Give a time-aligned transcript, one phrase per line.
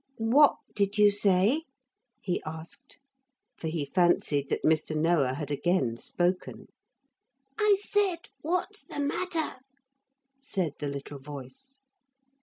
[0.17, 1.65] 'What did you say?'
[2.21, 2.99] he asked,
[3.59, 4.95] for he fancied that Mr.
[4.97, 6.69] Noah had again spoken.
[7.59, 9.57] '~I said, what's the matter?~'
[10.41, 11.77] said the little voice.